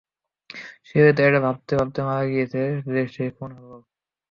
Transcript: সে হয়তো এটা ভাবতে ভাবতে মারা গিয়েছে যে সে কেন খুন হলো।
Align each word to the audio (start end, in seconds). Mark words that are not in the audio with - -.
সে 0.87 0.97
হয়তো 1.03 1.21
এটা 1.27 1.39
ভাবতে 1.45 1.73
ভাবতে 1.79 1.99
মারা 2.07 2.23
গিয়েছে 2.31 2.59
যে 2.85 3.01
সে 3.07 3.23
কেন 3.27 3.33
খুন 3.37 3.51
হলো। 3.59 3.77